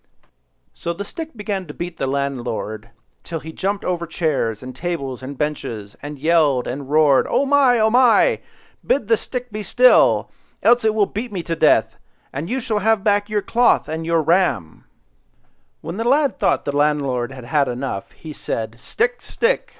[0.73, 2.89] So the stick began to beat the landlord
[3.21, 7.77] till he jumped over chairs, and tables, and benches, and yelled and roared,— "Oh my!
[7.79, 8.39] oh my!
[8.83, 10.31] bid the stick be still,
[10.63, 11.97] else it will beat me to death,
[12.33, 14.85] and you shall have back your cloth and your ram,
[15.81, 19.69] When the lad thought the landlord had got enough, he said— "Stick, stick!